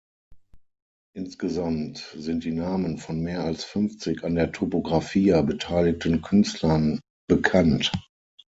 Insgesamt 1.15 1.99
sind 2.17 2.43
die 2.43 2.53
Namen 2.53 2.97
von 2.97 3.21
mehr 3.21 3.43
als 3.43 3.63
fünfzig 3.63 4.23
an 4.23 4.33
der 4.33 4.51
"Topographia" 4.51 5.43
beteiligten 5.43 6.23
Künstlern 6.23 6.99
bekannt. 7.29 7.91